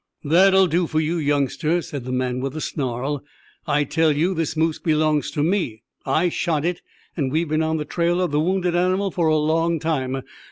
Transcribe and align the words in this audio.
"That'll 0.23 0.65
do 0.65 0.87
for 0.87 0.99
you, 0.99 1.17
youngster," 1.17 1.79
said 1.83 2.05
the 2.05 2.11
man, 2.11 2.39
with 2.39 2.55
a 2.55 2.59
snarl. 2.59 3.23
"I 3.67 3.83
tell 3.83 4.11
you 4.11 4.33
this 4.33 4.57
moose 4.57 4.79
belongs 4.79 5.29
to 5.29 5.43
me. 5.43 5.83
I 6.07 6.27
shot 6.29 6.65
it, 6.65 6.81
and 7.15 7.31
we've 7.31 7.49
been 7.49 7.61
on 7.61 7.77
the 7.77 7.85
trail 7.85 8.19
of 8.19 8.31
the 8.31 8.39
wounded 8.39 8.75
animal 8.75 9.11
for 9.11 9.27
a 9.27 9.37
long 9.37 9.79
time. 9.79 10.23